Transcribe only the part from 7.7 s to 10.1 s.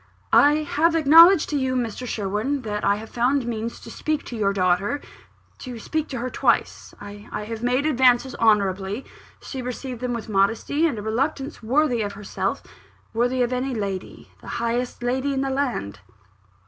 my advances honourably. She received